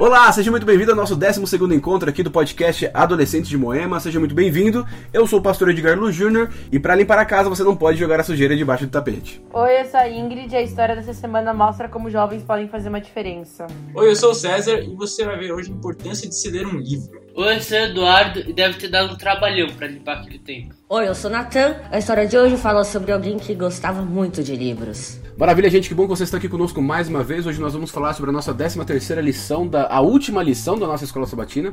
[0.00, 1.42] Olá, seja muito bem-vindo ao nosso 12
[1.74, 4.00] encontro aqui do podcast Adolescentes de Moema.
[4.00, 4.86] Seja muito bem-vindo.
[5.12, 7.98] Eu sou o pastor Edgar Lu Júnior e para limpar a casa você não pode
[7.98, 9.44] jogar a sujeira debaixo do tapete.
[9.52, 12.88] Oi, eu sou a Ingrid e a história dessa semana mostra como jovens podem fazer
[12.88, 13.66] uma diferença.
[13.94, 16.66] Oi, eu sou o César e você vai ver hoje a importância de se ler
[16.66, 17.20] um livro.
[17.36, 20.74] Oi, eu sou o Eduardo e deve ter dado um trabalhão para limpar aquele tempo.
[20.88, 21.76] Oi, eu sou Natan.
[21.90, 25.20] A história de hoje fala sobre alguém que gostava muito de livros.
[25.40, 27.46] Maravilha, gente, que bom que você está aqui conosco mais uma vez.
[27.46, 30.86] Hoje nós vamos falar sobre a nossa 13 terceira lição, da, a última lição da
[30.86, 31.72] nossa escola sabatina,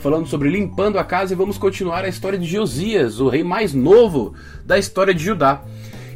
[0.00, 3.74] falando sobre limpando a casa e vamos continuar a história de Josias, o rei mais
[3.74, 5.64] novo da história de Judá.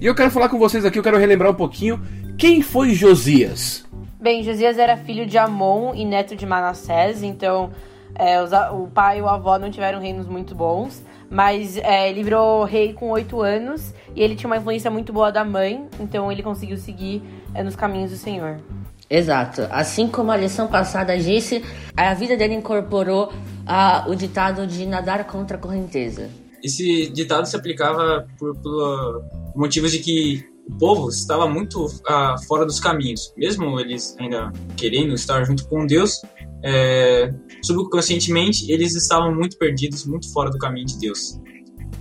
[0.01, 2.01] E eu quero falar com vocês aqui, eu quero relembrar um pouquinho
[2.39, 3.85] quem foi Josias.
[4.21, 7.73] Bem, Josias era filho de Amon e neto de Manassés, então
[8.15, 12.23] é, os, o pai e o avô não tiveram reinos muito bons, mas é, ele
[12.23, 16.31] virou rei com oito anos e ele tinha uma influência muito boa da mãe, então
[16.31, 17.23] ele conseguiu seguir
[17.55, 18.61] é, nos caminhos do Senhor.
[19.09, 19.69] Exato.
[19.71, 21.63] Assim como a lição passada disse,
[21.97, 23.33] a vida dele incorporou
[23.67, 26.31] a, o ditado de nadar contra a correnteza.
[26.63, 29.25] Esse ditado se aplicava por, por
[29.55, 33.33] motivos de que o povo estava muito uh, fora dos caminhos.
[33.37, 36.23] Mesmo eles ainda querendo estar junto com Deus,
[36.63, 37.33] é,
[37.63, 41.41] subconscientemente eles estavam muito perdidos, muito fora do caminho de Deus.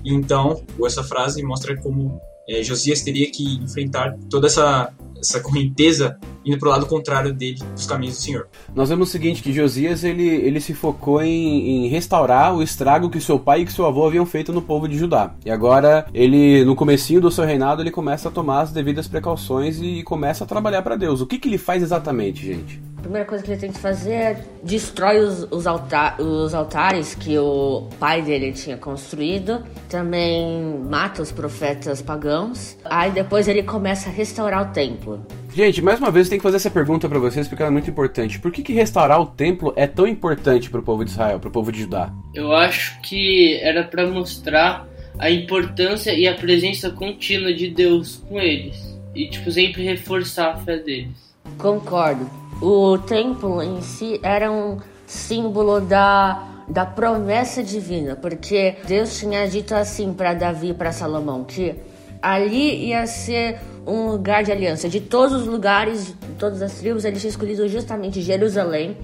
[0.03, 6.57] Então, essa frase mostra como é, Josias teria que enfrentar toda essa, essa correnteza indo
[6.57, 8.47] para o lado contrário dele, dos caminhos do Senhor.
[8.73, 13.09] Nós vemos o seguinte, que Josias ele, ele se focou em, em, restaurar o estrago
[13.09, 15.35] que seu pai e que seu avô haviam feito no povo de Judá.
[15.45, 19.79] E agora, ele no comecinho do seu reinado, ele começa a tomar as devidas precauções
[19.81, 21.21] e começa a trabalhar para Deus.
[21.21, 22.81] O que, que ele faz exatamente, gente?
[23.01, 27.15] A primeira coisa que ele tem que fazer é destrói os, os, altar, os altares
[27.15, 29.63] que o pai dele tinha construído.
[29.89, 32.77] Também mata os profetas pagãos.
[32.85, 35.25] Aí depois ele começa a restaurar o templo.
[35.51, 37.73] Gente, mais uma vez eu tenho que fazer essa pergunta para vocês porque ela é
[37.73, 38.39] muito importante.
[38.39, 41.49] Por que, que restaurar o templo é tão importante para o povo de Israel, para
[41.49, 42.13] o povo de Judá?
[42.35, 48.39] Eu acho que era para mostrar a importância e a presença contínua de Deus com
[48.39, 51.35] eles e tipo sempre reforçar a fé deles.
[51.57, 52.40] Concordo.
[52.61, 54.77] O templo em si era um
[55.07, 61.75] símbolo da da promessa divina, porque Deus tinha dito assim para Davi para Salomão que
[62.21, 64.87] ali ia ser um lugar de aliança.
[64.87, 68.95] De todos os lugares, de todas as tribos, ele tinha escolhido justamente Jerusalém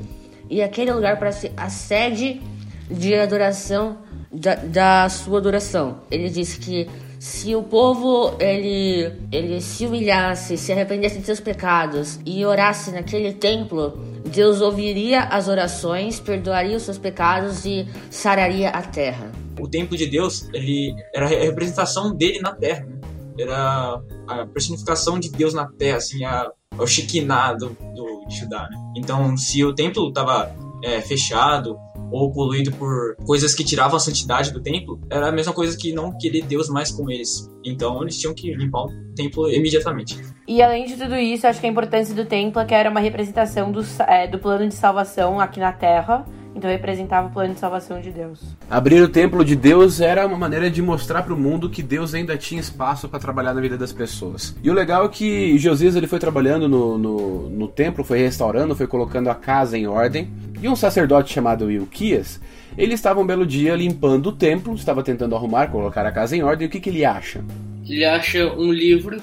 [0.50, 2.42] e aquele lugar para ser a sede
[2.90, 3.98] de adoração
[4.32, 6.02] da, da sua adoração.
[6.10, 6.88] Ele disse que
[7.20, 13.34] se o povo ele, ele se humilhasse, se arrependesse de seus pecados e orasse naquele
[13.34, 19.32] templo, Deus ouviria as orações, perdoaria os seus pecados e sararia a terra.
[19.60, 22.98] O templo de Deus, ele era a representação dele na terra, né?
[23.40, 28.68] era a personificação de Deus na terra, assim, a, o Shekinah do, do Judá.
[28.70, 28.78] Né?
[28.96, 31.78] Então, se o templo estava é, fechado,
[32.12, 35.94] ou poluído por coisas que tiravam a santidade do templo, era a mesma coisa que
[35.94, 37.50] não querer Deus mais com eles.
[37.64, 40.18] Então eles tinham que limpar o templo imediatamente.
[40.48, 43.00] E além de tudo isso, acho que a importância do templo é que era uma
[43.00, 46.26] representação do, é, do plano de salvação aqui na Terra.
[46.58, 48.40] Então representava o plano de salvação de Deus.
[48.68, 52.16] Abrir o templo de Deus era uma maneira de mostrar para o mundo que Deus
[52.16, 54.56] ainda tinha espaço para trabalhar na vida das pessoas.
[54.64, 58.76] E o legal é que Josias ele foi trabalhando no, no, no templo, foi restaurando,
[58.76, 60.32] foi colocando a casa em ordem.
[60.60, 62.42] E um sacerdote chamado Ilquias,
[62.76, 66.42] ele estava um belo dia limpando o templo, estava tentando arrumar, colocar a casa em
[66.42, 66.66] ordem.
[66.66, 67.46] E o que, que ele acha?
[67.88, 69.22] Ele acha um livro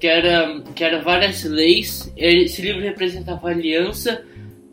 [0.00, 2.12] que era, que era várias leis.
[2.16, 4.24] Esse livro representava a aliança,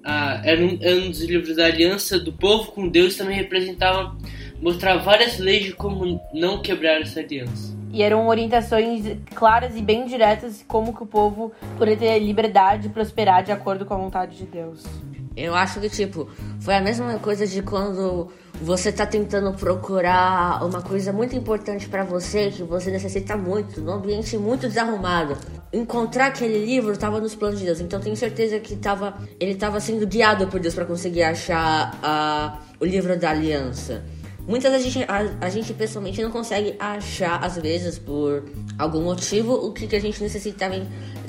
[0.03, 3.15] ah, era, um, dos livros da aliança do povo com Deus.
[3.15, 4.15] Também representava
[4.61, 7.73] mostrar várias leis de como não quebrar essa aliança.
[7.91, 9.05] E eram orientações
[9.35, 13.85] claras e bem diretas como que o povo poderia ter liberdade de prosperar de acordo
[13.85, 14.83] com a vontade de Deus.
[15.35, 16.29] Eu acho que, tipo,
[16.59, 22.03] foi a mesma coisa de quando você tá tentando procurar uma coisa muito importante para
[22.03, 25.35] você, que você necessita muito, num ambiente muito desarrumado.
[25.71, 29.79] Encontrar aquele livro tava nos planos de Deus, então tenho certeza que tava, ele tava
[29.79, 34.03] sendo guiado por Deus para conseguir achar o livro da aliança.
[34.47, 38.43] Muitas a gente, a, a, gente pessoalmente não consegue achar, às vezes, por
[38.77, 40.75] algum motivo, o que, que a gente necessitava,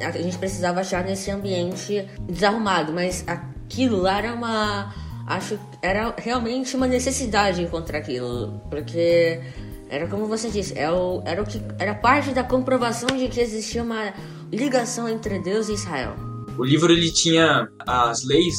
[0.00, 4.94] a gente precisava achar nesse ambiente desarrumado, mas a, aquilo lá era uma.
[5.26, 8.60] Acho era realmente uma necessidade encontrar aquilo.
[8.70, 9.40] Porque
[9.88, 13.28] era como você disse, era é o, era o que era parte da comprovação de
[13.28, 14.12] que existia uma
[14.52, 16.14] ligação entre Deus e Israel.
[16.58, 18.54] O livro ele tinha as leis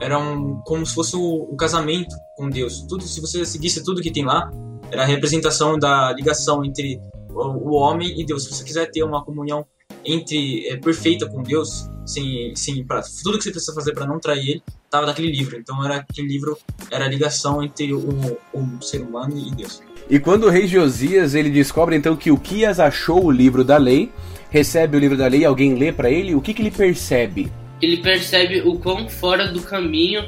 [0.00, 2.86] eram como se fosse o, o casamento com Deus.
[2.88, 4.50] Tudo se você seguisse tudo que tem lá,
[4.90, 6.98] era a representação da ligação entre
[7.30, 8.44] o, o homem e Deus.
[8.44, 9.66] Se você quiser ter uma comunhão
[10.04, 14.18] entre é, perfeita com Deus, sem, sem pra, tudo que você precisa fazer para não
[14.18, 15.56] trair ele, estava naquele livro.
[15.58, 16.58] Então era aquele livro
[16.90, 19.82] era a ligação entre o, o ser humano e Deus.
[20.08, 23.76] E quando o rei Josias ele descobre então que o Quias achou o livro da
[23.76, 24.10] lei,
[24.50, 27.50] recebe o livro da lei, alguém lê para ele, o que, que ele percebe?
[27.80, 30.26] Ele percebe o quão fora do caminho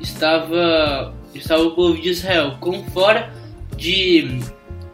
[0.00, 3.32] estava estava o povo de Israel, quão fora
[3.76, 4.40] de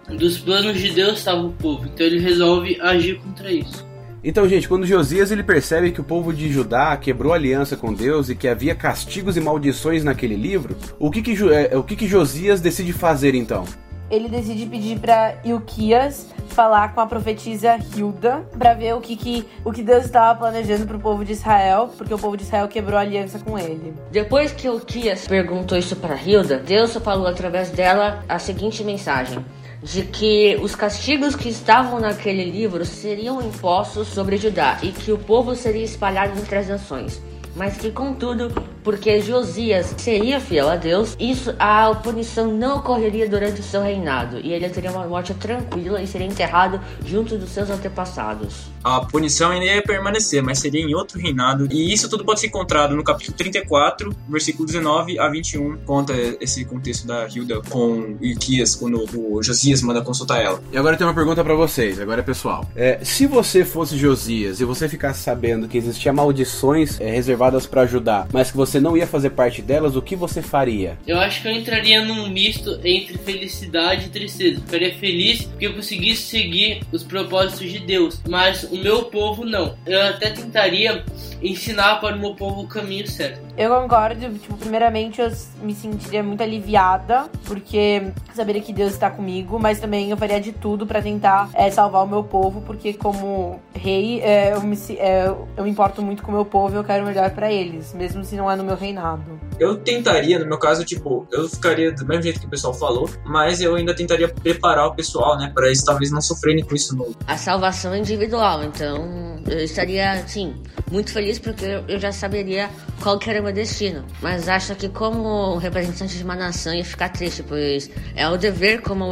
[0.08, 1.86] dos planos de Deus estava o povo.
[1.86, 3.91] Então ele resolve agir contra isso.
[4.24, 8.28] Então, gente, quando Josias ele percebe que o povo de Judá quebrou aliança com Deus
[8.28, 12.06] e que havia castigos e maldições naquele livro, o que que, é, o que, que
[12.06, 13.64] Josias decide fazer então?
[14.08, 19.44] Ele decide pedir para Ilquias falar com a profetisa Hilda para ver o que, que,
[19.64, 22.68] o que Deus estava planejando para o povo de Israel, porque o povo de Israel
[22.68, 23.92] quebrou aliança com ele.
[24.12, 29.44] Depois que Ilquias perguntou isso para Hilda, Deus falou através dela a seguinte mensagem:
[29.82, 35.18] de que os castigos que estavam naquele livro seriam impostos sobre Judá e que o
[35.18, 37.20] povo seria espalhado entre as nações
[37.54, 38.52] mas que contudo,
[38.82, 44.38] porque Josias seria fiel a Deus, isso a punição não ocorreria durante o seu reinado,
[44.40, 48.70] e ele teria uma morte tranquila e seria enterrado junto dos seus antepassados.
[48.82, 52.46] A punição ainda ia permanecer, mas seria em outro reinado, e isso tudo pode ser
[52.48, 58.74] encontrado no capítulo 34, versículo 19 a 21, conta esse contexto da Hilda com Ilquias,
[58.74, 60.62] quando o Josias manda consultar ela.
[60.72, 62.66] E agora tem uma pergunta para vocês, agora é pessoal.
[62.74, 67.66] É, se você fosse Josias e você ficasse sabendo que existia maldições é, reservadas reservadas
[67.66, 70.98] para ajudar, mas que você não ia fazer parte delas, o que você faria?
[71.06, 74.56] Eu acho que eu entraria num misto entre felicidade e tristeza.
[74.56, 79.44] Eu ficaria feliz porque eu conseguisse seguir os propósitos de Deus, mas o meu povo
[79.44, 79.76] não.
[79.86, 81.04] Eu até tentaria
[81.42, 83.40] ensinar para o meu povo o caminho certo.
[83.56, 85.30] Eu concordo, tipo, primeiramente eu
[85.62, 88.02] me sentiria muito aliviada, porque
[88.32, 92.04] saberia que Deus está comigo, mas também eu faria de tudo para tentar é, salvar
[92.04, 95.26] o meu povo, porque como rei, é, eu, me, é,
[95.56, 97.92] eu me importo muito com o meu povo e eu quero o melhor para eles,
[97.92, 99.40] mesmo se não é no meu reinado.
[99.58, 103.08] Eu tentaria, no meu caso, tipo, eu ficaria do mesmo jeito que o pessoal falou,
[103.24, 106.96] mas eu ainda tentaria preparar o pessoal, né, para eles talvez não sofrerem com isso
[106.96, 107.14] no.
[107.26, 110.54] A salvação é individual, então eu estaria, assim,
[110.92, 112.68] muito feliz porque eu já saberia
[113.02, 114.04] qual que era o meu destino.
[114.20, 118.82] Mas acho que como representante de uma nação ia ficar triste, pois é o dever
[118.82, 119.06] como,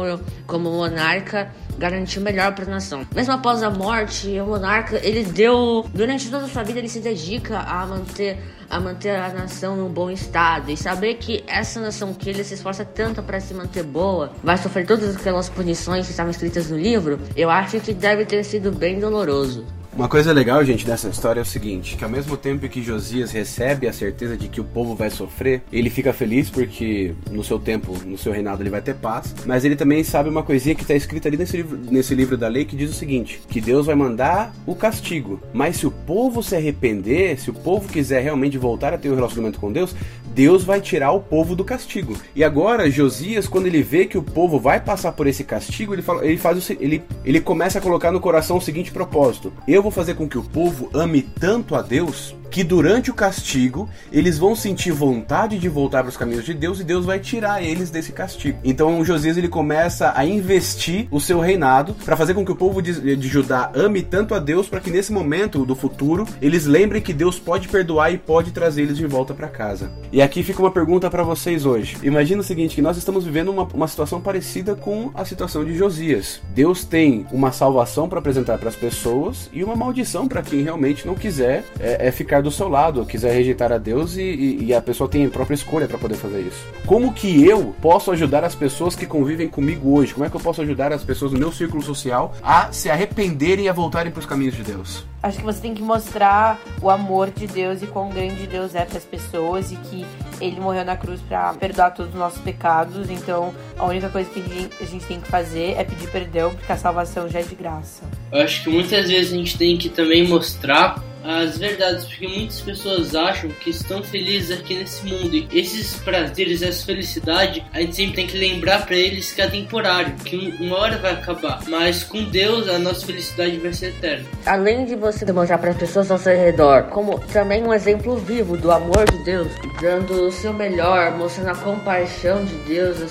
[0.45, 3.05] como monarca garantir o melhor para a nação.
[3.15, 6.99] Mesmo após a morte, o monarca, ele deu, durante toda a sua vida, ele se
[6.99, 8.37] dedica a manter
[8.69, 12.53] a manter a nação num bom estado e saber que essa nação que ele se
[12.53, 16.77] esforça tanto para se manter boa vai sofrer todas aquelas punições que estavam escritas no
[16.77, 19.65] livro, eu acho que deve ter sido bem doloroso.
[19.93, 23.31] Uma coisa legal, gente, dessa história é o seguinte: que ao mesmo tempo que Josias
[23.31, 27.59] recebe a certeza de que o povo vai sofrer, ele fica feliz porque no seu
[27.59, 29.35] tempo, no seu reinado, ele vai ter paz.
[29.45, 32.47] Mas ele também sabe uma coisinha que está escrita ali nesse livro, nesse livro da
[32.47, 35.41] lei que diz o seguinte: que Deus vai mandar o castigo.
[35.53, 39.15] Mas se o povo se arrepender, se o povo quiser realmente voltar a ter um
[39.15, 39.93] relacionamento com Deus,
[40.33, 42.15] Deus vai tirar o povo do castigo.
[42.35, 46.01] E agora, Josias, quando ele vê que o povo vai passar por esse castigo, ele,
[46.01, 49.91] fala, ele, faz ele, ele começa a colocar no coração o seguinte propósito: Eu vou
[49.91, 54.55] fazer com que o povo ame tanto a Deus que durante o castigo eles vão
[54.55, 58.11] sentir vontade de voltar para os caminhos de Deus e Deus vai tirar eles desse
[58.11, 58.59] castigo.
[58.63, 62.81] Então Josias ele começa a investir o seu reinado para fazer com que o povo
[62.81, 67.01] de, de Judá ame tanto a Deus para que nesse momento do futuro eles lembrem
[67.01, 69.89] que Deus pode perdoar e pode trazer eles de volta para casa.
[70.11, 71.97] E aqui fica uma pergunta para vocês hoje.
[72.03, 75.73] Imagina o seguinte, que nós estamos vivendo uma, uma situação parecida com a situação de
[75.73, 76.41] Josias.
[76.53, 81.07] Deus tem uma salvação para apresentar para as pessoas e uma maldição para quem realmente
[81.07, 84.73] não quiser é, é ficar do seu lado, quiser rejeitar a Deus e, e, e
[84.73, 86.65] a pessoa tem a própria escolha para poder fazer isso.
[86.85, 90.13] Como que eu posso ajudar as pessoas que convivem comigo hoje?
[90.13, 93.65] Como é que eu posso ajudar as pessoas no meu círculo social a se arrependerem
[93.65, 95.05] e a voltarem para os caminhos de Deus?
[95.23, 98.83] Acho que você tem que mostrar o amor de Deus e quão grande Deus é
[98.83, 100.05] para as pessoas e que
[100.39, 103.07] ele morreu na cruz para perdoar todos os nossos pecados.
[103.09, 104.39] Então, a única coisa que
[104.81, 108.03] a gente tem que fazer é pedir perdão, porque a salvação já é de graça.
[108.31, 112.61] Eu acho que muitas vezes a gente tem que também mostrar as verdades, porque muitas
[112.61, 117.95] pessoas acham que estão felizes aqui nesse mundo e esses prazeres, essa felicidade, a gente
[117.95, 122.03] sempre tem que lembrar para eles que é temporário, que uma hora vai acabar, mas
[122.03, 124.25] com Deus a nossa felicidade vai ser eterna.
[124.45, 128.57] Além de você demonstrar para as pessoas ao seu redor, como também um exemplo vivo
[128.57, 129.47] do amor de Deus,
[129.81, 133.01] dando o seu melhor, mostrando a compaixão de Deus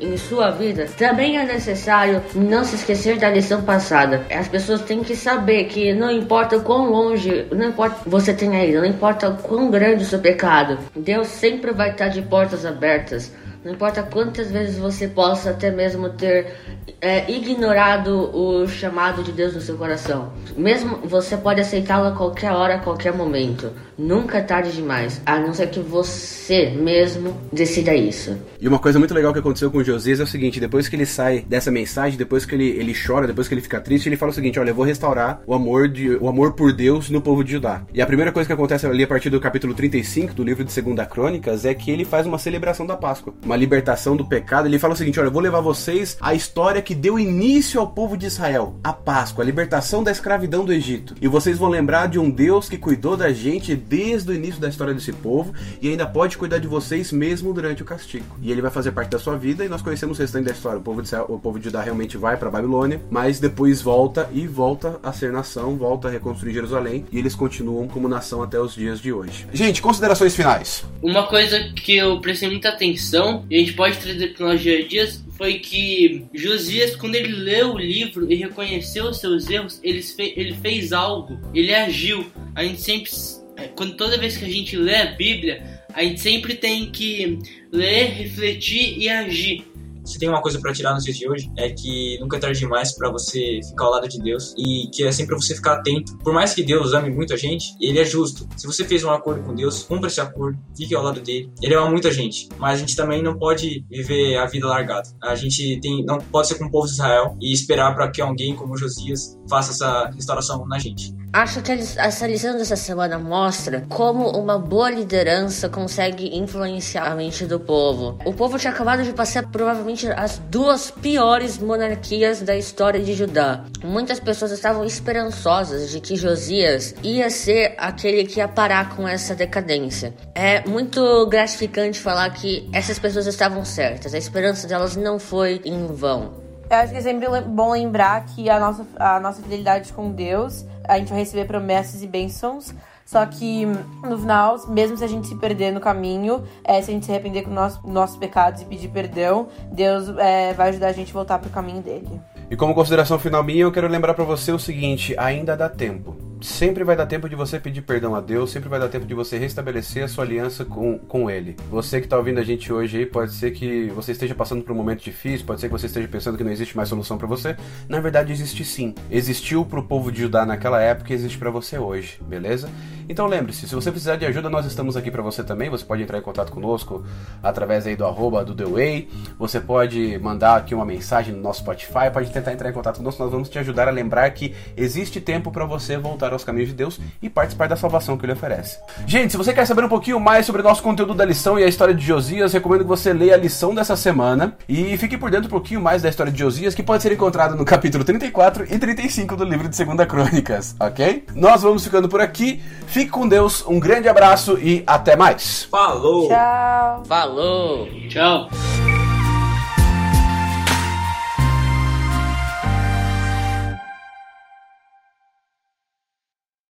[0.00, 4.24] em sua vida, também é necessário não se esquecer da lição passada.
[4.30, 8.78] As pessoas têm que saber que não importa quão longe não importa você tenha ido,
[8.78, 13.32] não importa quão grande o seu pecado, Deus sempre vai estar de portas abertas
[13.64, 16.54] Não importa quantas vezes você possa até mesmo ter
[17.00, 20.32] é, ignorado o chamado de Deus no seu coração.
[20.56, 23.70] Mesmo você pode aceitá-lo a qualquer hora, a qualquer momento.
[23.98, 28.34] Nunca é tarde demais, a não ser que você mesmo decida isso.
[28.58, 31.04] E uma coisa muito legal que aconteceu com Josias é o seguinte: depois que ele
[31.04, 34.32] sai dessa mensagem, depois que ele, ele chora, depois que ele fica triste, ele fala
[34.32, 37.44] o seguinte: olha, eu vou restaurar o amor, de, o amor por Deus no povo
[37.44, 37.82] de Judá.
[37.92, 40.72] E a primeira coisa que acontece ali a partir do capítulo 35 do livro de
[40.72, 44.66] Segunda Crônicas é que ele faz uma celebração da Páscoa, uma libertação do pecado.
[44.66, 47.88] Ele fala o seguinte: olha, eu vou levar vocês à história que deu início ao
[47.88, 51.16] povo de Israel, a Páscoa, a libertação da escravidão do Egito.
[51.20, 54.68] E vocês vão lembrar de um Deus que cuidou da gente desde o início da
[54.68, 55.52] história desse povo
[55.82, 58.36] e ainda pode cuidar de vocês mesmo durante o castigo.
[58.40, 60.78] E ele vai fazer parte da sua vida e nós conhecemos o restante da história.
[60.78, 64.28] O povo de, Israel, o povo de Judá realmente vai para Babilônia, mas depois volta
[64.32, 68.60] e volta a ser nação, volta a reconstruir Jerusalém e eles continuam como nação até
[68.60, 69.46] os dias de hoje.
[69.52, 70.84] Gente, considerações finais.
[71.02, 74.78] Uma coisa que eu prestei muita atenção e a gente pode trazer para nós dia
[74.78, 79.80] a dias foi que Josias, quando ele leu o livro e reconheceu os seus erros,
[79.82, 82.26] ele, fe ele fez algo, ele agiu.
[82.54, 83.10] A gente sempre
[83.56, 87.38] é, quando toda vez que a gente lê a Bíblia, a gente sempre tem que
[87.72, 89.64] ler, refletir e agir.
[90.10, 92.58] Se tem uma coisa para tirar nos dias de hoje, é que nunca é tarde
[92.58, 96.18] demais para você ficar ao lado de Deus e que é sempre você ficar atento.
[96.18, 98.48] Por mais que Deus ame muito a gente, ele é justo.
[98.56, 101.52] Se você fez um acordo com Deus, cumpra esse acordo, fique ao lado dele.
[101.62, 105.08] Ele ama muita gente, mas a gente também não pode viver a vida largada.
[105.22, 108.20] A gente tem, não pode ser como o povo de Israel e esperar para que
[108.20, 111.14] alguém como Josias faça essa restauração na gente.
[111.32, 117.46] Acho que essa lição dessa semana mostra como uma boa liderança consegue influenciar a mente
[117.46, 118.18] do povo.
[118.24, 123.64] O povo tinha acabado de passar provavelmente as duas piores monarquias da história de Judá.
[123.84, 129.32] Muitas pessoas estavam esperançosas de que Josias ia ser aquele que ia parar com essa
[129.32, 130.12] decadência.
[130.34, 134.14] É muito gratificante falar que essas pessoas estavam certas.
[134.14, 136.50] A esperança delas não foi em vão.
[136.70, 140.64] Eu acho que é sempre bom lembrar que a nossa, a nossa fidelidade com Deus
[140.90, 142.74] a gente vai receber promessas e bênçãos.
[143.04, 143.66] Só que
[144.04, 147.10] no final, mesmo se a gente se perder no caminho, é, se a gente se
[147.12, 151.14] arrepender com nosso, nossos pecados e pedir perdão, Deus é, vai ajudar a gente a
[151.14, 152.20] voltar pro caminho dele.
[152.48, 156.29] E como consideração final minha, eu quero lembrar para você o seguinte: ainda dá tempo
[156.40, 159.14] sempre vai dar tempo de você pedir perdão a Deus, sempre vai dar tempo de
[159.14, 161.56] você restabelecer a sua aliança com, com Ele.
[161.70, 164.72] Você que está ouvindo a gente hoje aí, pode ser que você esteja passando por
[164.72, 167.26] um momento difícil, pode ser que você esteja pensando que não existe mais solução para
[167.26, 167.56] você.
[167.88, 168.94] Na verdade, existe sim.
[169.10, 172.70] Existiu para o povo de Judá naquela época e existe para você hoje, beleza?
[173.10, 175.68] Então lembre-se, se você precisar de ajuda, nós estamos aqui para você também.
[175.68, 177.04] Você pode entrar em contato conosco
[177.42, 179.08] através aí do arroba do The Way.
[179.36, 183.20] Você pode mandar aqui uma mensagem no nosso Spotify, pode tentar entrar em contato conosco.
[183.20, 186.68] Nós vamos te ajudar a lembrar que existe tempo para você voltar voltar aos caminhos
[186.68, 188.78] de Deus e participar da salvação que ele oferece.
[189.06, 191.64] Gente, se você quer saber um pouquinho mais sobre o nosso conteúdo da lição e
[191.64, 195.30] a história de Josias, recomendo que você leia a lição dessa semana e fique por
[195.30, 198.64] dentro um pouquinho mais da história de Josias, que pode ser encontrada no capítulo 34
[198.72, 201.24] e 35 do livro de Segunda Crônicas, ok?
[201.34, 202.62] Nós vamos ficando por aqui.
[202.86, 205.64] Fique com Deus, um grande abraço e até mais.
[205.64, 206.28] Falou!
[206.28, 207.02] Tchau!
[207.06, 207.88] Falou!
[208.08, 208.48] Tchau!